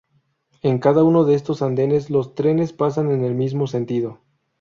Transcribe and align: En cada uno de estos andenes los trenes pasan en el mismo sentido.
En 0.63 0.79
cada 0.79 1.03
uno 1.03 1.25
de 1.25 1.35
estos 1.35 1.61
andenes 1.61 2.09
los 2.09 2.33
trenes 2.33 2.73
pasan 2.73 3.11
en 3.11 3.23
el 3.23 3.35
mismo 3.35 3.67
sentido. 3.67 4.19